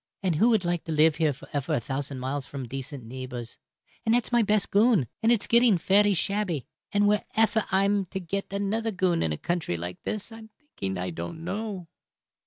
[0.23, 3.57] And who would like to live here for efer a thousand miles from decent neebors?
[4.03, 8.51] And that's my best goon, and it's getting fery shabby; and wherefer I'm to get
[8.51, 11.87] another goon in a country like this I'm thinking I don't know."